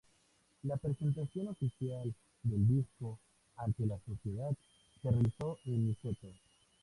La 0.63 0.77
presentación 0.77 1.49
oficial 1.49 2.11
del 2.41 2.67
disco 2.67 3.19
ante 3.57 3.85
la 3.85 3.99
sociedad 3.99 4.49
se 4.99 5.11
realizó 5.11 5.59
en 5.65 5.85
Niceto. 5.89 6.27